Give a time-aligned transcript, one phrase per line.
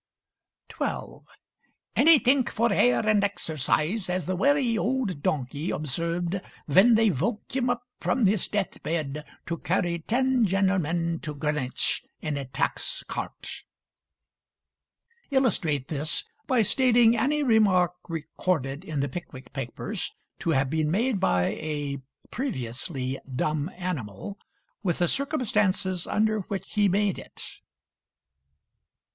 [0.69, 1.23] 12.
[1.95, 7.69] "Anythink for air and exercise, as the werry old donkey observed ven they voke him
[7.69, 13.61] up from his death bed to carry ten gen'lmen to Greenwich in a tax cart!"
[15.29, 21.19] Illustrate this by stating any remark recorded in the 'Pickwick Papers' to have been made
[21.19, 21.99] by a
[22.31, 24.39] (previously) dumb animal,
[24.81, 27.43] with the circumstances under which he made it.